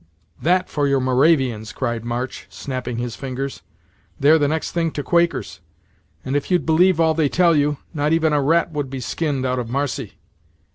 [0.41, 3.61] "That for your Moravians!" cried March, snapping his fingers;
[4.19, 5.59] "they're the next thing to Quakers;
[6.25, 9.45] and if you'd believe all they tell you, not even a 'rat would be skinned,
[9.45, 10.15] out of marcy.